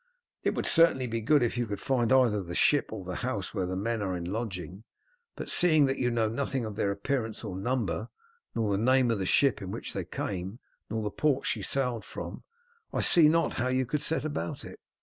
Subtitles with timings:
[0.41, 3.53] "It would certainly be good if you could find either the ship or the house
[3.53, 4.83] where the men are in lodging,
[5.35, 8.09] but seeing that you know nothing of their appearance or number,
[8.55, 10.57] nor the name of the ship in which they came
[10.89, 12.41] nor the port she sailed from,
[12.91, 14.79] I see not how you could set about it."